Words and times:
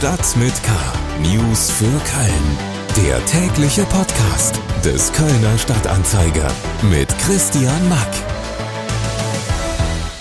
Stadt 0.00 0.34
mit 0.36 0.54
K. 0.62 0.70
News 1.20 1.70
für 1.70 1.84
Köln. 1.84 3.06
Der 3.06 3.22
tägliche 3.26 3.82
Podcast 3.82 4.58
des 4.82 5.12
Kölner 5.12 5.58
Stadtanzeiger 5.58 6.48
mit 6.90 7.06
Christian 7.18 7.86
Mack. 7.90 8.08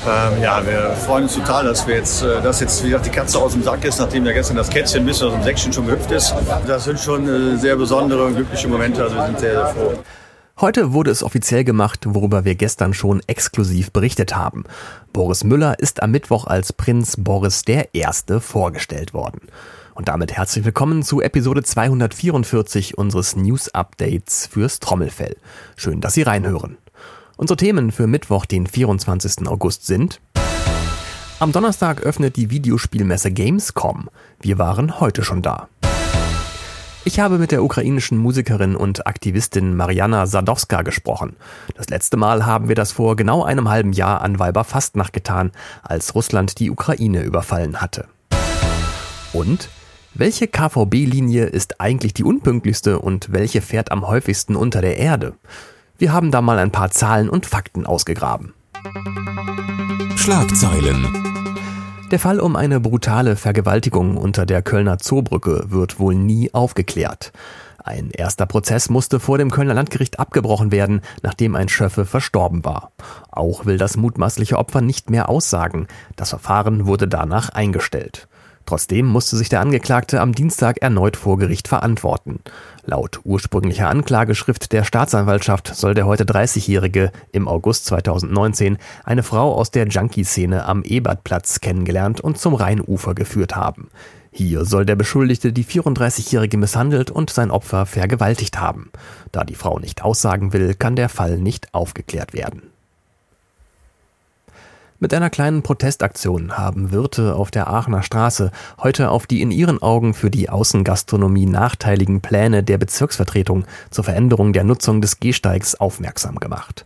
Ähm, 0.05 0.43
ja, 0.43 0.61
wir 0.65 0.91
freuen 1.05 1.23
uns 1.23 1.35
total, 1.35 1.63
dass 1.63 1.87
wir 1.87 1.95
jetzt, 1.95 2.21
äh, 2.23 2.41
dass 2.41 2.59
jetzt 2.59 2.83
wie 2.83 2.89
gesagt, 2.89 3.05
die 3.05 3.09
Katze 3.09 3.39
aus 3.39 3.53
dem 3.53 3.63
Sack 3.63 3.85
ist, 3.85 3.99
nachdem 3.99 4.25
ja 4.25 4.33
gestern 4.33 4.57
das 4.57 4.69
Kätzchen 4.69 5.05
bis 5.05 5.21
aus 5.21 5.31
dem 5.31 5.43
Säckchen 5.43 5.71
schon 5.71 5.85
gehüpft 5.85 6.11
ist. 6.11 6.35
Das 6.67 6.83
sind 6.83 6.99
schon 6.99 7.53
äh, 7.53 7.57
sehr 7.57 7.77
besondere 7.77 8.25
und 8.25 8.35
glückliche 8.35 8.67
Momente, 8.67 9.01
also 9.01 9.15
wir 9.15 9.27
sind 9.27 9.39
sehr, 9.39 9.53
sehr 9.53 9.67
froh. 9.67 9.93
Heute 10.61 10.91
wurde 10.91 11.09
es 11.09 11.23
offiziell 11.23 11.63
gemacht, 11.63 12.01
worüber 12.05 12.43
wir 12.43 12.53
gestern 12.53 12.93
schon 12.93 13.21
exklusiv 13.27 13.93
berichtet 13.93 14.35
haben. 14.35 14.65
Boris 15.13 15.45
Müller 15.45 15.79
ist 15.79 16.03
am 16.03 16.11
Mittwoch 16.11 16.47
als 16.47 16.73
Prinz 16.73 17.15
Boris 17.17 17.63
I. 17.69 18.03
vorgestellt 18.41 19.13
worden. 19.13 19.43
Und 19.93 20.09
damit 20.09 20.33
herzlich 20.33 20.65
willkommen 20.65 21.01
zu 21.01 21.21
Episode 21.21 21.63
244 21.63 22.97
unseres 22.97 23.37
News 23.37 23.73
Updates 23.73 24.47
fürs 24.47 24.81
Trommelfell. 24.81 25.37
Schön, 25.77 26.01
dass 26.01 26.15
Sie 26.15 26.23
reinhören. 26.23 26.77
Unsere 27.37 27.55
Themen 27.55 27.93
für 27.93 28.07
Mittwoch, 28.07 28.45
den 28.45 28.67
24. 28.67 29.47
August 29.47 29.85
sind 29.85 30.19
Am 31.39 31.53
Donnerstag 31.53 32.01
öffnet 32.01 32.35
die 32.35 32.49
Videospielmesse 32.49 33.31
Gamescom. 33.31 34.09
Wir 34.41 34.57
waren 34.57 34.99
heute 34.99 35.23
schon 35.23 35.41
da. 35.41 35.69
Ich 37.09 37.19
habe 37.19 37.39
mit 37.39 37.49
der 37.51 37.63
ukrainischen 37.63 38.19
Musikerin 38.19 38.75
und 38.75 39.07
Aktivistin 39.07 39.75
Mariana 39.75 40.27
Sadowska 40.27 40.83
gesprochen. 40.83 41.37
Das 41.73 41.89
letzte 41.89 42.17
Mal 42.17 42.45
haben 42.45 42.67
wir 42.67 42.75
das 42.75 42.91
vor 42.91 43.15
genau 43.15 43.43
einem 43.43 43.67
halben 43.67 43.93
Jahr 43.93 44.21
an 44.21 44.37
Weiberfastnacht 44.37 45.11
getan, 45.11 45.49
als 45.81 46.13
Russland 46.13 46.59
die 46.59 46.69
Ukraine 46.69 47.23
überfallen 47.23 47.81
hatte. 47.81 48.05
Und 49.33 49.69
welche 50.13 50.47
KVB-Linie 50.47 51.45
ist 51.45 51.81
eigentlich 51.81 52.13
die 52.13 52.23
unpünktlichste 52.23 52.99
und 52.99 53.31
welche 53.31 53.61
fährt 53.61 53.91
am 53.91 54.07
häufigsten 54.07 54.55
unter 54.55 54.79
der 54.81 54.97
Erde? 54.97 55.33
Wir 55.97 56.13
haben 56.13 56.29
da 56.29 56.43
mal 56.43 56.59
ein 56.59 56.71
paar 56.71 56.91
Zahlen 56.91 57.27
und 57.27 57.47
Fakten 57.47 57.87
ausgegraben. 57.87 58.53
Schlagzeilen 60.15 61.38
der 62.11 62.19
Fall 62.19 62.39
um 62.39 62.55
eine 62.55 62.79
brutale 62.79 63.35
Vergewaltigung 63.35 64.17
unter 64.17 64.45
der 64.45 64.61
Kölner 64.61 64.97
Zoobrücke 64.97 65.65
wird 65.67 65.99
wohl 65.99 66.15
nie 66.15 66.53
aufgeklärt. 66.53 67.31
Ein 67.83 68.09
erster 68.11 68.45
Prozess 68.45 68.89
musste 68.89 69.19
vor 69.19 69.37
dem 69.37 69.51
Kölner 69.51 69.73
Landgericht 69.73 70.19
abgebrochen 70.19 70.71
werden, 70.71 71.01
nachdem 71.23 71.55
ein 71.55 71.69
Schöffe 71.69 72.05
verstorben 72.05 72.63
war. 72.63 72.91
Auch 73.31 73.65
will 73.65 73.77
das 73.77 73.97
mutmaßliche 73.97 74.57
Opfer 74.57 74.81
nicht 74.81 75.09
mehr 75.09 75.29
aussagen. 75.29 75.87
Das 76.15 76.29
Verfahren 76.29 76.85
wurde 76.87 77.07
danach 77.07 77.49
eingestellt. 77.49 78.28
Trotzdem 78.69 79.07
musste 79.07 79.35
sich 79.35 79.49
der 79.49 79.61
Angeklagte 79.61 80.21
am 80.21 80.31
Dienstag 80.31 80.77
erneut 80.83 81.17
vor 81.17 81.39
Gericht 81.39 81.67
verantworten. 81.67 82.39
Laut 82.85 83.19
ursprünglicher 83.23 83.89
Anklageschrift 83.89 84.71
der 84.73 84.83
Staatsanwaltschaft 84.83 85.75
soll 85.75 85.95
der 85.95 86.05
heute 86.05 86.23
30-Jährige 86.23 87.11
im 87.31 87.47
August 87.47 87.87
2019 87.87 88.77
eine 89.03 89.23
Frau 89.23 89.55
aus 89.55 89.71
der 89.71 89.87
Junkie-Szene 89.87 90.67
am 90.67 90.83
Ebertplatz 90.83 91.61
kennengelernt 91.61 92.21
und 92.21 92.37
zum 92.37 92.53
Rheinufer 92.53 93.15
geführt 93.15 93.55
haben. 93.55 93.89
Hier 94.29 94.65
soll 94.65 94.85
der 94.85 94.95
Beschuldigte 94.95 95.51
die 95.51 95.65
34-Jährige 95.65 96.57
misshandelt 96.57 97.09
und 97.09 97.31
sein 97.31 97.49
Opfer 97.49 97.87
vergewaltigt 97.87 98.59
haben. 98.59 98.91
Da 99.31 99.45
die 99.45 99.55
Frau 99.55 99.79
nicht 99.79 100.03
aussagen 100.03 100.53
will, 100.53 100.75
kann 100.75 100.95
der 100.95 101.09
Fall 101.09 101.39
nicht 101.39 101.73
aufgeklärt 101.73 102.33
werden. 102.33 102.69
Mit 105.01 105.13
einer 105.13 105.29
kleinen 105.29 105.63
Protestaktion 105.63 106.57
haben 106.57 106.91
Wirte 106.91 107.35
auf 107.35 107.51
der 107.51 107.69
Aachener 107.69 108.03
Straße 108.03 108.51
heute 108.83 109.11
auf 109.11 109.27
die 109.27 109.41
in 109.41 109.49
ihren 109.49 109.81
Augen 109.81 110.13
für 110.13 110.29
die 110.29 110.49
Außengastronomie 110.49 111.45
nachteiligen 111.45 112.19
Pläne 112.19 112.63
der 112.63 112.77
Bezirksvertretung 112.77 113.63
zur 113.91 114.03
Veränderung 114.03 114.51
der 114.51 114.65
Nutzung 114.65 114.99
des 114.99 115.21
Gehsteigs 115.21 115.75
aufmerksam 115.75 116.35
gemacht. 116.35 116.85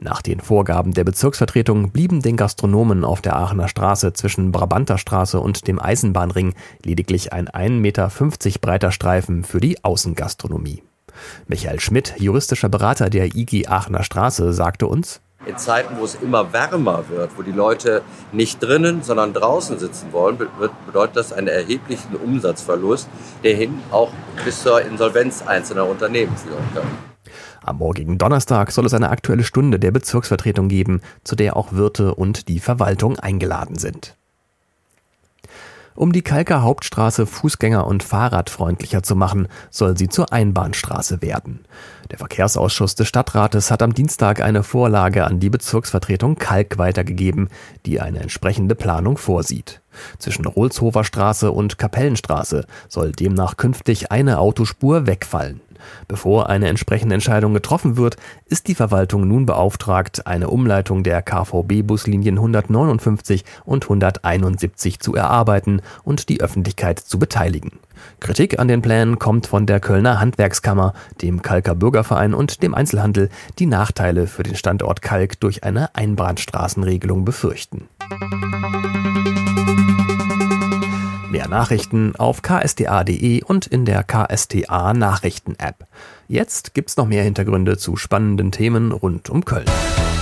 Nach 0.00 0.22
den 0.22 0.40
Vorgaben 0.40 0.92
der 0.92 1.04
Bezirksvertretung 1.04 1.92
blieben 1.92 2.20
den 2.20 2.36
Gastronomen 2.36 3.04
auf 3.04 3.20
der 3.20 3.36
Aachener 3.36 3.68
Straße 3.68 4.12
zwischen 4.12 4.50
Brabanter 4.50 4.98
Straße 4.98 5.38
und 5.38 5.68
dem 5.68 5.80
Eisenbahnring 5.80 6.54
lediglich 6.84 7.32
ein 7.32 7.46
1,50 7.46 7.70
Meter 7.78 8.10
breiter 8.60 8.90
Streifen 8.90 9.44
für 9.44 9.60
die 9.60 9.84
Außengastronomie. 9.84 10.82
Michael 11.46 11.78
Schmidt, 11.78 12.14
juristischer 12.18 12.68
Berater 12.68 13.08
der 13.08 13.36
IG 13.36 13.68
Aachener 13.68 14.02
Straße, 14.02 14.52
sagte 14.52 14.88
uns, 14.88 15.20
in 15.46 15.58
Zeiten, 15.58 15.96
wo 15.98 16.04
es 16.04 16.14
immer 16.14 16.52
wärmer 16.52 17.04
wird, 17.08 17.30
wo 17.36 17.42
die 17.42 17.52
Leute 17.52 18.02
nicht 18.32 18.62
drinnen, 18.62 19.02
sondern 19.02 19.32
draußen 19.32 19.78
sitzen 19.78 20.12
wollen, 20.12 20.38
bedeutet 20.86 21.16
das 21.16 21.32
einen 21.32 21.48
erheblichen 21.48 22.16
Umsatzverlust, 22.16 23.08
der 23.42 23.56
hin 23.56 23.80
auch 23.90 24.10
bis 24.44 24.62
zur 24.62 24.82
Insolvenz 24.82 25.42
einzelner 25.42 25.86
Unternehmen 25.86 26.36
führen 26.36 26.64
kann. 26.74 26.86
Am 27.64 27.78
morgigen 27.78 28.18
Donnerstag 28.18 28.72
soll 28.72 28.86
es 28.86 28.94
eine 28.94 29.10
aktuelle 29.10 29.44
Stunde 29.44 29.78
der 29.78 29.92
Bezirksvertretung 29.92 30.68
geben, 30.68 31.00
zu 31.22 31.36
der 31.36 31.56
auch 31.56 31.72
Wirte 31.72 32.14
und 32.14 32.48
die 32.48 32.58
Verwaltung 32.58 33.18
eingeladen 33.18 33.78
sind. 33.78 34.16
Um 35.94 36.12
die 36.12 36.22
Kalker 36.22 36.62
Hauptstraße 36.62 37.24
fußgänger- 37.24 37.84
und 37.84 38.02
fahrradfreundlicher 38.02 39.02
zu 39.02 39.14
machen, 39.14 39.48
soll 39.70 39.96
sie 39.96 40.08
zur 40.08 40.32
Einbahnstraße 40.32 41.20
werden. 41.20 41.66
Der 42.12 42.18
Verkehrsausschuss 42.18 42.94
des 42.94 43.08
Stadtrates 43.08 43.70
hat 43.70 43.82
am 43.82 43.94
Dienstag 43.94 44.42
eine 44.42 44.62
Vorlage 44.62 45.24
an 45.24 45.40
die 45.40 45.48
Bezirksvertretung 45.48 46.36
Kalk 46.36 46.76
weitergegeben, 46.76 47.48
die 47.86 48.02
eine 48.02 48.20
entsprechende 48.20 48.74
Planung 48.74 49.16
vorsieht. 49.16 49.80
Zwischen 50.18 50.44
Rolshofer 50.44 51.04
Straße 51.04 51.50
und 51.50 51.78
Kapellenstraße 51.78 52.66
soll 52.86 53.12
demnach 53.12 53.56
künftig 53.56 54.12
eine 54.12 54.40
Autospur 54.40 55.06
wegfallen. 55.06 55.62
Bevor 56.08 56.48
eine 56.48 56.68
entsprechende 56.68 57.14
Entscheidung 57.14 57.54
getroffen 57.54 57.96
wird, 57.96 58.16
ist 58.46 58.68
die 58.68 58.74
Verwaltung 58.74 59.26
nun 59.26 59.46
beauftragt, 59.46 60.26
eine 60.26 60.48
Umleitung 60.48 61.02
der 61.02 61.22
KVB-Buslinien 61.22 62.36
159 62.36 63.44
und 63.64 63.84
171 63.84 65.00
zu 65.00 65.14
erarbeiten 65.14 65.82
und 66.04 66.28
die 66.28 66.40
Öffentlichkeit 66.40 66.98
zu 66.98 67.18
beteiligen. 67.18 67.80
Kritik 68.20 68.58
an 68.58 68.68
den 68.68 68.82
Plänen 68.82 69.18
kommt 69.18 69.46
von 69.46 69.66
der 69.66 69.80
Kölner 69.80 70.20
Handwerkskammer, 70.20 70.92
dem 71.20 71.42
Kalker 71.42 71.74
Bürgerverein 72.02 72.34
und 72.34 72.62
dem 72.62 72.74
Einzelhandel, 72.74 73.28
die 73.58 73.66
Nachteile 73.66 74.26
für 74.26 74.42
den 74.42 74.56
Standort 74.56 75.02
Kalk 75.02 75.38
durch 75.40 75.62
eine 75.62 75.94
Einbahnstraßenregelung 75.94 77.24
befürchten. 77.24 77.88
Mehr 81.30 81.48
Nachrichten 81.48 82.14
auf 82.16 82.42
ksta.de 82.42 83.42
und 83.44 83.66
in 83.66 83.84
der 83.84 84.02
KSTA 84.02 84.92
Nachrichten 84.92 85.54
App. 85.58 85.86
Jetzt 86.28 86.74
gibt's 86.74 86.96
noch 86.96 87.06
mehr 87.06 87.22
Hintergründe 87.22 87.78
zu 87.78 87.96
spannenden 87.96 88.50
Themen 88.50 88.92
rund 88.92 89.30
um 89.30 89.44
Köln. 89.44 89.66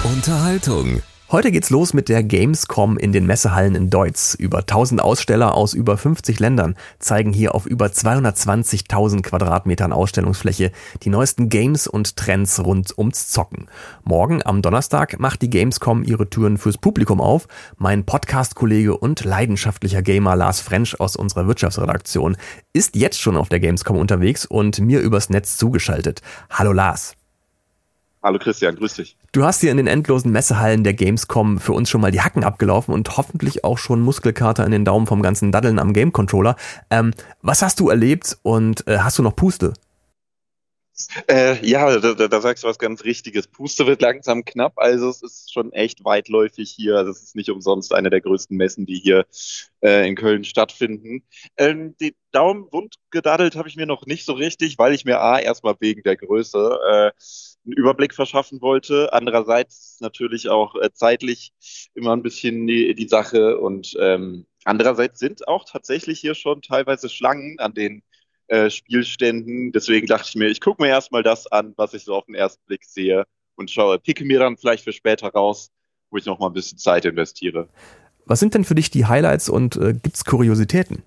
Unterhaltung 0.04 1.02
Heute 1.32 1.52
geht's 1.52 1.70
los 1.70 1.94
mit 1.94 2.08
der 2.08 2.24
Gamescom 2.24 2.98
in 2.98 3.12
den 3.12 3.24
Messehallen 3.24 3.76
in 3.76 3.88
Deutz. 3.88 4.34
Über 4.34 4.58
1000 4.58 5.00
Aussteller 5.00 5.54
aus 5.54 5.74
über 5.74 5.96
50 5.96 6.40
Ländern 6.40 6.74
zeigen 6.98 7.32
hier 7.32 7.54
auf 7.54 7.66
über 7.66 7.86
220.000 7.86 9.22
Quadratmetern 9.22 9.92
Ausstellungsfläche 9.92 10.72
die 11.04 11.08
neuesten 11.08 11.48
Games 11.48 11.86
und 11.86 12.16
Trends 12.16 12.58
rund 12.58 12.98
ums 12.98 13.28
Zocken. 13.28 13.68
Morgen 14.02 14.44
am 14.44 14.60
Donnerstag 14.60 15.20
macht 15.20 15.42
die 15.42 15.50
Gamescom 15.50 16.02
ihre 16.02 16.28
Türen 16.28 16.58
fürs 16.58 16.78
Publikum 16.78 17.20
auf. 17.20 17.46
Mein 17.76 18.04
Podcast-Kollege 18.04 18.96
und 18.96 19.22
leidenschaftlicher 19.22 20.02
Gamer 20.02 20.34
Lars 20.34 20.60
French 20.60 20.98
aus 20.98 21.14
unserer 21.14 21.46
Wirtschaftsredaktion 21.46 22.36
ist 22.72 22.96
jetzt 22.96 23.20
schon 23.20 23.36
auf 23.36 23.48
der 23.48 23.60
Gamescom 23.60 23.98
unterwegs 23.98 24.46
und 24.46 24.80
mir 24.80 24.98
übers 24.98 25.30
Netz 25.30 25.56
zugeschaltet. 25.58 26.22
Hallo 26.50 26.72
Lars. 26.72 27.14
Hallo 28.22 28.38
Christian, 28.38 28.76
grüß 28.76 28.94
dich. 28.94 29.16
Du 29.32 29.44
hast 29.44 29.62
hier 29.62 29.70
in 29.70 29.78
den 29.78 29.86
endlosen 29.86 30.30
Messehallen 30.30 30.84
der 30.84 30.92
Gamescom 30.92 31.58
für 31.58 31.72
uns 31.72 31.88
schon 31.88 32.02
mal 32.02 32.10
die 32.10 32.20
Hacken 32.20 32.44
abgelaufen 32.44 32.92
und 32.92 33.16
hoffentlich 33.16 33.64
auch 33.64 33.78
schon 33.78 34.02
Muskelkater 34.02 34.64
in 34.66 34.72
den 34.72 34.84
Daumen 34.84 35.06
vom 35.06 35.22
ganzen 35.22 35.52
Daddeln 35.52 35.78
am 35.78 35.94
Game 35.94 36.12
Controller. 36.12 36.56
Ähm, 36.90 37.12
was 37.40 37.62
hast 37.62 37.80
du 37.80 37.88
erlebt 37.88 38.36
und 38.42 38.86
äh, 38.86 38.98
hast 38.98 39.18
du 39.18 39.22
noch 39.22 39.34
Puste? 39.34 39.72
Äh, 41.28 41.64
ja, 41.66 41.98
da, 41.98 42.14
da, 42.14 42.40
sagst 42.40 42.64
du 42.64 42.68
was 42.68 42.78
ganz 42.78 43.04
Richtiges. 43.04 43.46
Puste 43.46 43.86
wird 43.86 44.02
langsam 44.02 44.44
knapp, 44.44 44.74
also 44.76 45.08
es 45.08 45.22
ist 45.22 45.52
schon 45.52 45.72
echt 45.72 46.04
weitläufig 46.04 46.70
hier. 46.70 46.96
Also 46.96 47.10
es 47.10 47.22
ist 47.22 47.36
nicht 47.36 47.50
umsonst 47.50 47.94
eine 47.94 48.10
der 48.10 48.20
größten 48.20 48.56
Messen, 48.56 48.86
die 48.86 48.98
hier 48.98 49.26
äh, 49.82 50.06
in 50.08 50.16
Köln 50.16 50.44
stattfinden. 50.44 51.22
Ähm, 51.56 51.96
die 52.00 52.14
Daumen 52.32 52.66
wund 52.70 52.96
gedaddelt 53.10 53.56
habe 53.56 53.68
ich 53.68 53.76
mir 53.76 53.86
noch 53.86 54.06
nicht 54.06 54.24
so 54.24 54.32
richtig, 54.32 54.78
weil 54.78 54.94
ich 54.94 55.04
mir 55.04 55.20
A 55.20 55.38
erstmal 55.38 55.76
wegen 55.80 56.02
der 56.02 56.16
Größe 56.16 56.78
äh, 56.88 57.12
einen 57.64 57.76
Überblick 57.76 58.14
verschaffen 58.14 58.60
wollte. 58.60 59.12
Andererseits 59.12 59.98
natürlich 60.00 60.48
auch 60.48 60.76
äh, 60.76 60.90
zeitlich 60.92 61.52
immer 61.94 62.12
ein 62.16 62.22
bisschen 62.22 62.66
die, 62.66 62.94
die 62.94 63.08
Sache 63.08 63.58
und 63.58 63.96
ähm, 64.00 64.46
andererseits 64.64 65.18
sind 65.18 65.48
auch 65.48 65.64
tatsächlich 65.64 66.20
hier 66.20 66.34
schon 66.34 66.62
teilweise 66.62 67.08
Schlangen 67.08 67.58
an 67.58 67.74
den 67.74 68.02
äh, 68.50 68.68
Spielständen. 68.68 69.70
Deswegen 69.72 70.06
dachte 70.06 70.26
ich 70.28 70.34
mir, 70.34 70.48
ich 70.48 70.60
gucke 70.60 70.82
mir 70.82 70.88
erstmal 70.88 71.22
das 71.22 71.46
an, 71.46 71.72
was 71.76 71.94
ich 71.94 72.04
so 72.04 72.14
auf 72.14 72.26
den 72.26 72.34
ersten 72.34 72.60
Blick 72.66 72.84
sehe 72.84 73.24
und 73.54 73.70
schaue, 73.70 73.98
picke 73.98 74.24
mir 74.24 74.40
dann 74.40 74.56
vielleicht 74.56 74.84
für 74.84 74.92
später 74.92 75.28
raus, 75.28 75.70
wo 76.10 76.16
ich 76.16 76.26
noch 76.26 76.40
mal 76.40 76.48
ein 76.48 76.52
bisschen 76.52 76.76
Zeit 76.76 77.04
investiere. 77.04 77.68
Was 78.26 78.40
sind 78.40 78.54
denn 78.54 78.64
für 78.64 78.74
dich 78.74 78.90
die 78.90 79.06
Highlights 79.06 79.48
und 79.48 79.76
äh, 79.76 79.94
es 80.12 80.24
Kuriositäten? 80.24 81.02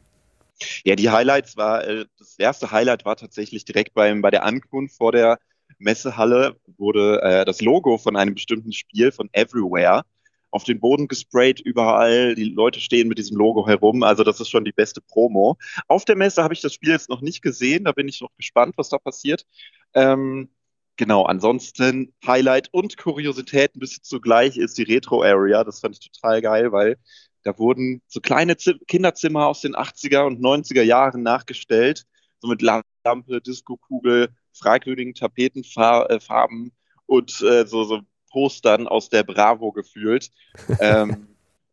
Ja, 0.86 0.95
die 0.95 1.10
Highlights 1.10 1.57
war, 1.57 1.86
äh, 1.86 2.06
das 2.18 2.40
erste 2.40 2.72
Highlight 2.72 3.04
war 3.04 3.18
tatsächlich 3.18 3.66
direkt 3.66 3.94
beim, 3.94 4.22
bei 4.22 4.31
der 4.31 4.44
Ankunft 4.44 4.96
vor 4.96 5.12
der 5.12 5.38
Messehalle 5.80 6.56
wurde 6.78 7.22
äh, 7.22 7.44
das 7.44 7.62
Logo 7.62 7.98
von 7.98 8.16
einem 8.16 8.36
bestimmten 8.36 8.72
Spiel 8.72 9.12
von 9.12 9.30
Everywhere 9.34 10.04
auf 10.53 10.63
den 10.63 10.79
Boden 10.79 11.07
gesprayt, 11.07 11.59
überall. 11.59 12.35
Die 12.35 12.44
Leute 12.44 12.79
stehen 12.79 13.07
mit 13.07 13.17
diesem 13.17 13.38
Logo 13.38 13.67
herum. 13.67 14.03
Also 14.03 14.23
das 14.23 14.39
ist 14.39 14.50
schon 14.50 14.65
die 14.65 14.71
beste 14.71 15.01
Promo. 15.01 15.57
Auf 15.88 16.05
der 16.05 16.15
Messe 16.15 16.44
habe 16.44 16.53
ich 16.53 16.61
das 16.61 16.73
Spiel 16.73 16.91
jetzt 16.91 17.09
noch 17.09 17.21
nicht 17.21 17.41
gesehen. 17.41 17.85
Da 17.85 17.91
bin 17.91 18.07
ich 18.07 18.21
noch 18.21 18.29
gespannt, 18.38 18.75
was 18.77 18.89
da 18.89 19.00
passiert. 19.00 19.45
Ähm, 19.95 20.50
genau, 20.95 21.23
ansonsten 21.23 22.13
Highlight 22.25 22.69
und 22.71 22.97
Kuriosität 22.97 23.75
ein 23.75 23.79
bisschen 23.79 24.03
zugleich 24.03 24.57
ist 24.57 24.77
die 24.77 24.83
Retro 24.83 25.23
Area. 25.23 25.63
Das 25.63 25.79
fand 25.79 25.97
ich 25.97 26.11
total 26.11 26.41
geil, 26.41 26.71
weil 26.71 26.97
da 27.41 27.57
wurden 27.57 28.03
so 28.07 28.21
kleine 28.21 28.55
Z 28.55 28.77
Kinderzimmer 28.88 29.47
aus 29.47 29.61
den 29.61 29.75
80er 29.75 30.25
und 30.27 30.39
90er 30.39 30.83
Jahren 30.83 31.23
nachgestellt. 31.23 32.03
So 32.39 32.47
mit 32.47 32.61
Lampe, 32.61 33.41
Disco-Kugel, 33.41 34.29
fragwürdigen 34.53 35.15
Tapetenfarben 35.15 36.71
und 37.07 37.41
äh, 37.41 37.65
so, 37.65 37.85
so 37.85 38.01
Postern 38.33 38.88
aus 38.88 39.09
der 39.09 39.24
Bravo 39.24 39.71
gefühlt. 39.71 40.31
ähm, 40.81 41.27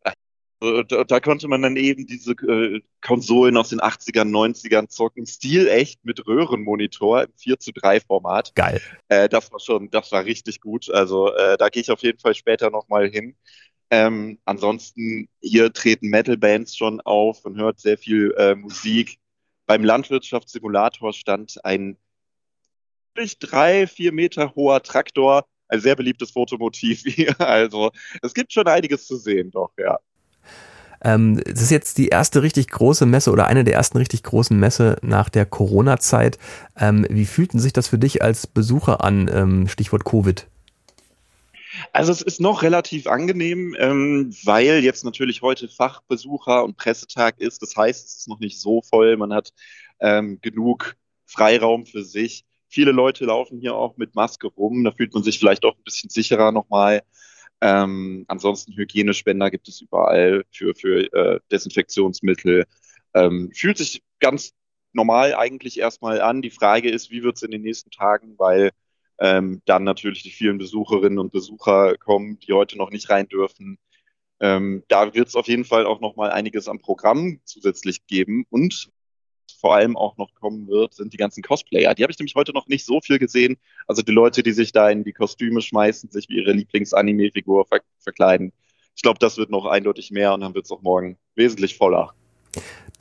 da, 0.87 1.03
da, 1.03 1.19
konnte 1.19 1.47
man 1.47 1.63
dann 1.63 1.75
eben 1.75 2.05
diese 2.05 2.33
äh, 2.33 2.81
Konsolen 3.01 3.57
aus 3.57 3.69
den 3.69 3.81
80ern, 3.81 4.29
90ern 4.29 4.87
zocken, 4.87 5.25
stilecht 5.25 6.05
mit 6.05 6.25
Röhrenmonitor 6.27 7.23
im 7.23 7.33
4 7.35 7.59
zu 7.59 7.71
3 7.73 7.99
Format. 8.01 8.53
Geil. 8.53 8.79
Äh, 9.09 9.27
das 9.27 9.51
war 9.51 9.59
schon, 9.59 9.89
das 9.89 10.11
war 10.11 10.23
richtig 10.23 10.61
gut. 10.61 10.89
Also 10.91 11.33
äh, 11.33 11.57
da 11.57 11.69
gehe 11.69 11.81
ich 11.81 11.89
auf 11.91 12.03
jeden 12.03 12.19
Fall 12.19 12.35
später 12.35 12.69
nochmal 12.69 13.09
hin. 13.09 13.35
Ähm, 13.89 14.37
ansonsten, 14.45 15.27
hier 15.41 15.73
treten 15.73 16.09
Metal-Bands 16.09 16.77
schon 16.77 17.01
auf, 17.01 17.43
man 17.43 17.57
hört 17.57 17.79
sehr 17.79 17.97
viel 17.97 18.33
äh, 18.37 18.55
Musik. 18.55 19.17
Beim 19.65 19.83
Landwirtschaftssimulator 19.83 21.11
stand 21.11 21.59
ein 21.65 21.97
drei, 23.39 23.87
vier 23.87 24.13
Meter 24.13 24.55
hoher 24.55 24.81
Traktor 24.83 25.45
ein 25.71 25.79
sehr 25.79 25.95
beliebtes 25.95 26.31
Fotomotiv 26.31 27.01
hier. 27.05 27.35
Also 27.39 27.91
es 28.21 28.33
gibt 28.33 28.53
schon 28.53 28.67
einiges 28.67 29.07
zu 29.07 29.17
sehen, 29.17 29.51
doch, 29.51 29.71
ja. 29.77 29.99
Ähm, 31.03 31.41
es 31.45 31.61
ist 31.61 31.71
jetzt 31.71 31.97
die 31.97 32.09
erste 32.09 32.43
richtig 32.43 32.69
große 32.69 33.05
Messe 33.05 33.31
oder 33.31 33.47
eine 33.47 33.63
der 33.63 33.73
ersten 33.73 33.97
richtig 33.97 34.21
großen 34.23 34.57
Messe 34.57 34.97
nach 35.01 35.29
der 35.29 35.45
Corona-Zeit. 35.45 36.37
Ähm, 36.77 37.07
wie 37.09 37.25
fühlten 37.25 37.59
sich 37.59 37.73
das 37.73 37.87
für 37.87 37.97
dich 37.97 38.21
als 38.21 38.45
Besucher 38.45 39.03
an, 39.03 39.29
ähm, 39.33 39.67
Stichwort 39.67 40.05
Covid? 40.05 40.47
Also 41.93 42.11
es 42.11 42.21
ist 42.21 42.39
noch 42.39 42.61
relativ 42.61 43.07
angenehm, 43.07 43.75
ähm, 43.79 44.35
weil 44.43 44.83
jetzt 44.83 45.03
natürlich 45.03 45.41
heute 45.41 45.67
Fachbesucher 45.67 46.63
und 46.63 46.77
Pressetag 46.77 47.39
ist. 47.39 47.61
Das 47.61 47.75
heißt, 47.75 48.05
es 48.05 48.17
ist 48.19 48.27
noch 48.27 48.39
nicht 48.39 48.59
so 48.59 48.81
voll. 48.81 49.17
Man 49.17 49.33
hat 49.33 49.53
ähm, 49.99 50.39
genug 50.41 50.95
Freiraum 51.25 51.85
für 51.85 52.03
sich. 52.03 52.45
Viele 52.71 52.93
Leute 52.93 53.25
laufen 53.25 53.59
hier 53.59 53.75
auch 53.75 53.97
mit 53.97 54.15
Maske 54.15 54.47
rum. 54.47 54.85
Da 54.85 54.91
fühlt 54.91 55.13
man 55.13 55.23
sich 55.23 55.37
vielleicht 55.37 55.65
auch 55.65 55.75
ein 55.75 55.83
bisschen 55.83 56.09
sicherer 56.09 56.53
nochmal. 56.53 57.01
Ähm, 57.59 58.23
ansonsten 58.29 58.73
Hygienespender 58.73 59.51
gibt 59.51 59.67
es 59.67 59.81
überall 59.81 60.45
für, 60.51 60.73
für 60.73 61.13
äh, 61.13 61.39
Desinfektionsmittel. 61.51 62.65
Ähm, 63.13 63.51
fühlt 63.53 63.77
sich 63.77 64.01
ganz 64.21 64.53
normal 64.93 65.35
eigentlich 65.35 65.79
erstmal 65.79 66.21
an. 66.21 66.41
Die 66.41 66.49
Frage 66.49 66.89
ist, 66.89 67.11
wie 67.11 67.23
wird 67.23 67.35
es 67.35 67.43
in 67.43 67.51
den 67.51 67.61
nächsten 67.61 67.91
Tagen, 67.91 68.35
weil 68.37 68.71
ähm, 69.19 69.61
dann 69.65 69.83
natürlich 69.83 70.23
die 70.23 70.31
vielen 70.31 70.57
Besucherinnen 70.57 71.19
und 71.19 71.33
Besucher 71.33 71.97
kommen, 71.97 72.39
die 72.39 72.53
heute 72.53 72.77
noch 72.77 72.89
nicht 72.89 73.09
rein 73.09 73.27
dürfen. 73.27 73.79
Ähm, 74.39 74.83
da 74.87 75.13
wird 75.13 75.27
es 75.27 75.35
auf 75.35 75.47
jeden 75.47 75.65
Fall 75.65 75.85
auch 75.85 75.99
nochmal 75.99 76.31
einiges 76.31 76.69
am 76.69 76.79
Programm 76.79 77.41
zusätzlich 77.43 78.07
geben. 78.07 78.45
Und 78.49 78.89
vor 79.61 79.75
allem 79.75 79.95
auch 79.95 80.17
noch 80.17 80.33
kommen 80.33 80.67
wird, 80.67 80.95
sind 80.95 81.13
die 81.13 81.17
ganzen 81.17 81.43
Cosplayer. 81.43 81.93
Die 81.93 82.03
habe 82.03 82.11
ich 82.11 82.19
nämlich 82.19 82.35
heute 82.35 82.51
noch 82.51 82.67
nicht 82.67 82.83
so 82.83 82.99
viel 82.99 83.19
gesehen. 83.19 83.57
Also 83.87 84.01
die 84.01 84.11
Leute, 84.11 84.41
die 84.41 84.51
sich 84.51 84.71
da 84.71 84.89
in 84.89 85.03
die 85.03 85.13
Kostüme 85.13 85.61
schmeißen, 85.61 86.09
sich 86.09 86.27
wie 86.29 86.39
ihre 86.39 86.51
Lieblings-Anime-Figur 86.51 87.65
ver 87.65 87.81
verkleiden. 87.99 88.51
Ich 88.95 89.03
glaube, 89.03 89.19
das 89.19 89.37
wird 89.37 89.51
noch 89.51 89.67
eindeutig 89.67 90.09
mehr 90.11 90.33
und 90.33 90.41
dann 90.41 90.55
wird 90.55 90.65
es 90.65 90.71
auch 90.71 90.81
morgen 90.81 91.17
wesentlich 91.35 91.77
voller. 91.77 92.13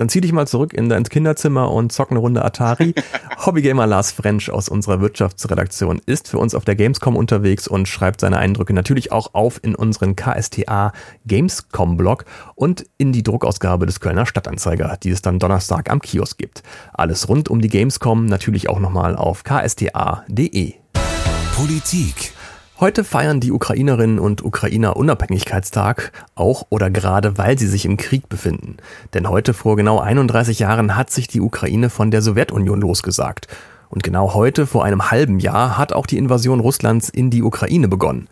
Dann 0.00 0.08
zieh 0.08 0.22
dich 0.22 0.32
mal 0.32 0.48
zurück 0.48 0.72
in 0.72 0.88
dein 0.88 1.04
Kinderzimmer 1.04 1.70
und 1.70 1.92
zock 1.92 2.10
eine 2.10 2.20
Runde 2.20 2.42
Atari. 2.42 2.94
Hobbygamer 3.44 3.86
Lars 3.86 4.12
French 4.12 4.50
aus 4.50 4.70
unserer 4.70 5.02
Wirtschaftsredaktion 5.02 6.00
ist 6.06 6.26
für 6.26 6.38
uns 6.38 6.54
auf 6.54 6.64
der 6.64 6.74
Gamescom 6.74 7.16
unterwegs 7.16 7.68
und 7.68 7.86
schreibt 7.86 8.22
seine 8.22 8.38
Eindrücke 8.38 8.72
natürlich 8.72 9.12
auch 9.12 9.34
auf 9.34 9.60
in 9.62 9.74
unseren 9.74 10.16
KSTA 10.16 10.94
Gamescom 11.26 11.98
Blog 11.98 12.24
und 12.54 12.86
in 12.96 13.12
die 13.12 13.22
Druckausgabe 13.22 13.84
des 13.84 14.00
Kölner 14.00 14.24
Stadtanzeiger, 14.24 14.96
die 15.02 15.10
es 15.10 15.20
dann 15.20 15.38
Donnerstag 15.38 15.90
am 15.90 16.00
Kiosk 16.00 16.38
gibt. 16.38 16.62
Alles 16.94 17.28
rund 17.28 17.50
um 17.50 17.60
die 17.60 17.68
Gamescom 17.68 18.24
natürlich 18.24 18.70
auch 18.70 18.80
nochmal 18.80 19.16
auf 19.16 19.44
ksta.de. 19.44 20.76
Politik 21.54 22.32
Heute 22.80 23.04
feiern 23.04 23.40
die 23.40 23.52
Ukrainerinnen 23.52 24.18
und 24.18 24.42
Ukrainer 24.42 24.96
Unabhängigkeitstag, 24.96 26.12
auch 26.34 26.64
oder 26.70 26.88
gerade 26.88 27.36
weil 27.36 27.58
sie 27.58 27.66
sich 27.66 27.84
im 27.84 27.98
Krieg 27.98 28.30
befinden. 28.30 28.78
Denn 29.12 29.28
heute 29.28 29.52
vor 29.52 29.76
genau 29.76 30.00
31 30.00 30.60
Jahren 30.60 30.96
hat 30.96 31.10
sich 31.10 31.28
die 31.28 31.42
Ukraine 31.42 31.90
von 31.90 32.10
der 32.10 32.22
Sowjetunion 32.22 32.80
losgesagt. 32.80 33.48
Und 33.90 34.02
genau 34.02 34.32
heute 34.32 34.66
vor 34.66 34.82
einem 34.82 35.10
halben 35.10 35.40
Jahr 35.40 35.76
hat 35.76 35.92
auch 35.92 36.06
die 36.06 36.16
Invasion 36.16 36.60
Russlands 36.60 37.10
in 37.10 37.28
die 37.28 37.42
Ukraine 37.42 37.86
begonnen. 37.86 38.28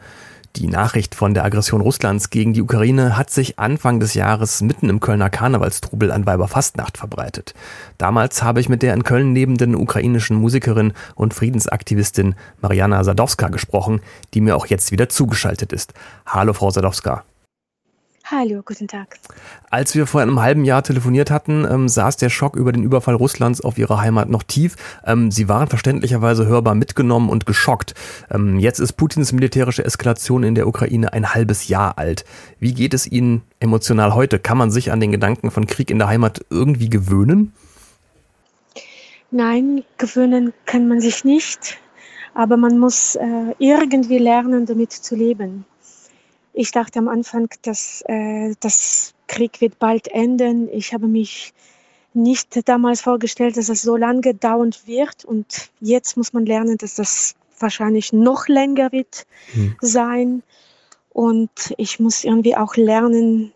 Die 0.56 0.66
Nachricht 0.66 1.14
von 1.14 1.34
der 1.34 1.44
Aggression 1.44 1.80
Russlands 1.80 2.30
gegen 2.30 2.52
die 2.52 2.62
Ukraine 2.62 3.16
hat 3.16 3.30
sich 3.30 3.58
Anfang 3.58 4.00
des 4.00 4.14
Jahres 4.14 4.60
mitten 4.60 4.88
im 4.88 4.98
Kölner 4.98 5.30
Karnevalstrubel 5.30 6.10
an 6.10 6.26
Weiberfastnacht 6.26 6.96
verbreitet. 6.96 7.54
Damals 7.98 8.42
habe 8.42 8.60
ich 8.60 8.68
mit 8.68 8.82
der 8.82 8.94
in 8.94 9.04
Köln 9.04 9.34
lebenden 9.34 9.74
ukrainischen 9.74 10.36
Musikerin 10.36 10.94
und 11.14 11.34
Friedensaktivistin 11.34 12.34
Mariana 12.60 13.04
Sadowska 13.04 13.48
gesprochen, 13.48 14.00
die 14.34 14.40
mir 14.40 14.56
auch 14.56 14.66
jetzt 14.66 14.90
wieder 14.90 15.08
zugeschaltet 15.08 15.72
ist. 15.72 15.92
Hallo, 16.26 16.54
Frau 16.54 16.70
Sadowska. 16.70 17.24
Hallo, 18.30 18.60
guten 18.62 18.88
Tag. 18.88 19.16
Als 19.70 19.94
wir 19.94 20.06
vor 20.06 20.20
einem 20.20 20.42
halben 20.42 20.66
Jahr 20.66 20.82
telefoniert 20.82 21.30
hatten, 21.30 21.66
ähm, 21.66 21.88
saß 21.88 22.18
der 22.18 22.28
Schock 22.28 22.56
über 22.56 22.72
den 22.72 22.82
Überfall 22.82 23.14
Russlands 23.14 23.62
auf 23.62 23.78
ihre 23.78 24.02
Heimat 24.02 24.28
noch 24.28 24.42
tief. 24.42 24.76
Ähm, 25.06 25.30
sie 25.30 25.48
waren 25.48 25.66
verständlicherweise 25.68 26.44
hörbar 26.46 26.74
mitgenommen 26.74 27.30
und 27.30 27.46
geschockt. 27.46 27.94
Ähm, 28.30 28.58
jetzt 28.58 28.80
ist 28.80 28.92
Putins 28.98 29.32
militärische 29.32 29.82
Eskalation 29.82 30.42
in 30.42 30.54
der 30.54 30.66
Ukraine 30.66 31.14
ein 31.14 31.32
halbes 31.32 31.68
Jahr 31.68 31.96
alt. 31.96 32.26
Wie 32.60 32.74
geht 32.74 32.92
es 32.92 33.06
Ihnen 33.06 33.40
emotional 33.60 34.14
heute? 34.14 34.38
Kann 34.38 34.58
man 34.58 34.70
sich 34.70 34.92
an 34.92 35.00
den 35.00 35.10
Gedanken 35.10 35.50
von 35.50 35.66
Krieg 35.66 35.90
in 35.90 35.98
der 35.98 36.08
Heimat 36.08 36.44
irgendwie 36.50 36.90
gewöhnen? 36.90 37.54
Nein, 39.30 39.84
gewöhnen 39.96 40.52
kann 40.66 40.86
man 40.86 41.00
sich 41.00 41.24
nicht, 41.24 41.78
aber 42.34 42.58
man 42.58 42.78
muss 42.78 43.14
äh, 43.14 43.54
irgendwie 43.58 44.18
lernen, 44.18 44.66
damit 44.66 44.92
zu 44.92 45.16
leben. 45.16 45.64
Ich 46.58 46.72
dachte 46.72 46.98
am 46.98 47.06
Anfang, 47.06 47.48
dass 47.62 48.02
äh, 48.08 48.52
das 48.58 49.14
Krieg 49.28 49.60
wird 49.60 49.78
bald 49.78 50.08
enden. 50.08 50.68
Ich 50.72 50.92
habe 50.92 51.06
mich 51.06 51.54
nicht 52.14 52.68
damals 52.68 53.00
vorgestellt, 53.00 53.56
dass 53.56 53.68
es 53.68 53.82
so 53.82 53.96
lange 53.96 54.34
dauern 54.34 54.74
wird. 54.84 55.24
Und 55.24 55.70
jetzt 55.78 56.16
muss 56.16 56.32
man 56.32 56.46
lernen, 56.46 56.76
dass 56.76 56.96
das 56.96 57.36
wahrscheinlich 57.60 58.12
noch 58.12 58.48
länger 58.48 58.90
wird 58.90 59.24
hm. 59.52 59.76
sein. 59.80 60.42
Und 61.10 61.74
ich 61.76 62.00
muss 62.00 62.24
irgendwie 62.24 62.56
auch 62.56 62.74
lernen, 62.74 63.52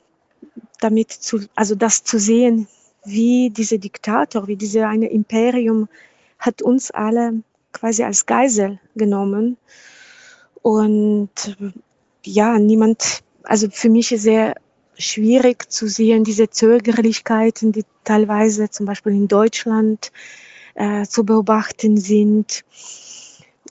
damit 0.78 1.10
zu, 1.10 1.40
also 1.56 1.74
das 1.74 2.04
zu 2.04 2.20
sehen, 2.20 2.68
wie 3.04 3.50
diese 3.50 3.80
Diktator, 3.80 4.46
wie 4.46 4.54
diese 4.54 4.86
eine 4.86 5.08
Imperium 5.08 5.88
hat 6.38 6.62
uns 6.62 6.92
alle 6.92 7.42
quasi 7.72 8.04
als 8.04 8.26
Geisel 8.26 8.78
genommen. 8.94 9.56
Und 10.62 11.56
ja, 12.24 12.58
niemand, 12.58 13.22
also 13.42 13.68
für 13.70 13.88
mich 13.88 14.12
ist 14.12 14.22
sehr 14.22 14.54
schwierig 14.98 15.70
zu 15.70 15.88
sehen, 15.88 16.24
diese 16.24 16.50
Zögerlichkeiten, 16.50 17.72
die 17.72 17.84
teilweise 18.04 18.70
zum 18.70 18.86
Beispiel 18.86 19.12
in 19.12 19.28
Deutschland 19.28 20.12
äh, 20.74 21.04
zu 21.04 21.24
beobachten 21.24 21.96
sind. 21.96 22.64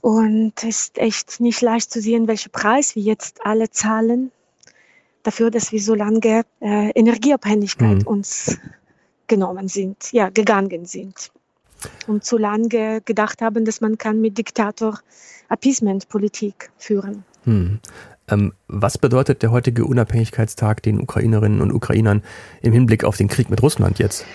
Und 0.01 0.53
es 0.63 0.81
ist 0.81 0.97
echt 0.97 1.39
nicht 1.39 1.61
leicht 1.61 1.91
zu 1.91 2.01
sehen, 2.01 2.27
welchen 2.27 2.51
Preis 2.51 2.95
wir 2.95 3.03
jetzt 3.03 3.45
alle 3.45 3.69
zahlen 3.69 4.31
dafür, 5.23 5.51
dass 5.51 5.71
wir 5.71 5.81
so 5.81 5.93
lange 5.93 6.43
äh, 6.59 6.91
Energieabhängigkeit 6.91 7.99
mhm. 7.99 8.07
uns 8.07 8.57
genommen 9.27 9.67
sind, 9.67 10.11
ja, 10.11 10.29
gegangen 10.29 10.85
sind. 10.85 11.31
Und 12.07 12.23
zu 12.23 12.37
lange 12.37 13.01
gedacht 13.01 13.41
haben, 13.41 13.65
dass 13.65 13.81
man 13.81 13.97
kann 13.97 14.21
mit 14.21 14.37
Diktator 14.37 14.99
Appeasement-Politik 15.49 16.71
führen. 16.77 17.23
Mhm. 17.45 17.79
Ähm, 18.31 18.53
was 18.67 18.97
bedeutet 18.97 19.43
der 19.43 19.51
heutige 19.51 19.85
Unabhängigkeitstag 19.85 20.81
den 20.83 20.99
Ukrainerinnen 20.99 21.61
und 21.61 21.71
Ukrainern 21.73 22.23
im 22.61 22.73
Hinblick 22.73 23.03
auf 23.03 23.17
den 23.17 23.27
Krieg 23.27 23.49
mit 23.49 23.61
Russland 23.61 23.99
jetzt? 23.99 24.25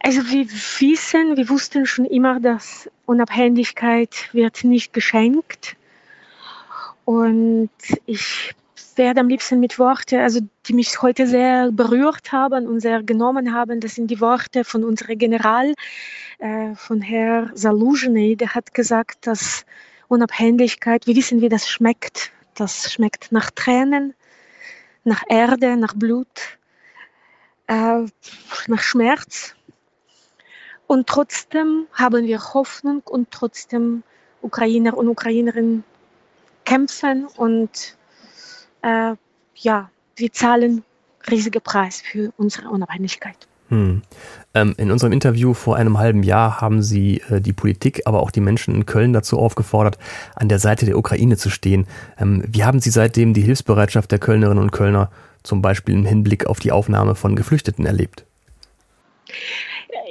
Also 0.00 0.20
wir 0.28 0.46
wissen, 0.80 1.36
wir 1.36 1.48
wussten 1.48 1.86
schon 1.86 2.06
immer, 2.06 2.40
dass 2.40 2.90
Unabhängigkeit 3.06 4.30
wird 4.32 4.64
nicht 4.64 4.92
geschenkt. 4.92 5.76
Und 7.04 7.70
ich 8.06 8.54
werde 8.96 9.20
am 9.20 9.28
liebsten 9.28 9.60
mit 9.60 9.78
Worten, 9.78 10.20
also 10.20 10.40
die 10.66 10.72
mich 10.72 11.00
heute 11.00 11.26
sehr 11.26 11.70
berührt 11.70 12.32
haben 12.32 12.66
und 12.66 12.80
sehr 12.80 13.02
genommen 13.02 13.54
haben, 13.54 13.80
das 13.80 13.94
sind 13.94 14.10
die 14.10 14.20
Worte 14.20 14.64
von 14.64 14.84
unserem 14.84 15.18
General, 15.18 15.72
äh, 16.38 16.74
von 16.74 17.00
Herr 17.00 17.50
Saluzhny, 17.54 18.36
der 18.36 18.54
hat 18.54 18.74
gesagt, 18.74 19.26
dass 19.26 19.64
Unabhängigkeit, 20.12 21.06
wir 21.06 21.16
wissen, 21.16 21.40
wie 21.40 21.48
das 21.48 21.68
schmeckt. 21.68 22.32
Das 22.54 22.92
schmeckt 22.92 23.32
nach 23.32 23.50
Tränen, 23.50 24.14
nach 25.04 25.22
Erde, 25.26 25.78
nach 25.78 25.94
Blut, 25.94 26.58
äh, 27.66 28.04
nach 28.66 28.82
Schmerz. 28.82 29.54
Und 30.86 31.06
trotzdem 31.08 31.86
haben 31.94 32.26
wir 32.26 32.38
Hoffnung 32.52 33.00
und 33.06 33.30
trotzdem 33.30 34.02
Ukrainer 34.42 34.98
und 34.98 35.08
Ukrainerinnen 35.08 35.82
kämpfen 36.66 37.26
und 37.38 37.96
äh, 38.82 39.14
ja, 39.54 39.90
wir 40.16 40.32
zahlen 40.32 40.84
riesige 41.30 41.60
Preis 41.60 42.02
für 42.02 42.34
unsere 42.36 42.68
Unabhängigkeit. 42.68 43.48
Hm. 43.72 44.02
Ähm, 44.52 44.74
in 44.76 44.90
unserem 44.90 45.14
Interview 45.14 45.54
vor 45.54 45.76
einem 45.76 45.98
halben 45.98 46.22
Jahr 46.22 46.60
haben 46.60 46.82
Sie 46.82 47.22
äh, 47.30 47.40
die 47.40 47.54
Politik, 47.54 48.02
aber 48.04 48.20
auch 48.20 48.30
die 48.30 48.42
Menschen 48.42 48.74
in 48.74 48.84
Köln 48.84 49.14
dazu 49.14 49.38
aufgefordert, 49.38 49.96
an 50.36 50.50
der 50.50 50.58
Seite 50.58 50.84
der 50.84 50.98
Ukraine 50.98 51.38
zu 51.38 51.48
stehen. 51.48 51.86
Ähm, 52.18 52.44
wie 52.46 52.64
haben 52.64 52.80
Sie 52.80 52.90
seitdem 52.90 53.32
die 53.32 53.40
Hilfsbereitschaft 53.40 54.12
der 54.12 54.18
Kölnerinnen 54.18 54.62
und 54.62 54.72
Kölner 54.72 55.10
zum 55.42 55.62
Beispiel 55.62 55.94
im 55.94 56.04
Hinblick 56.04 56.44
auf 56.44 56.60
die 56.60 56.70
Aufnahme 56.70 57.14
von 57.14 57.34
Geflüchteten 57.34 57.86
erlebt? 57.86 58.26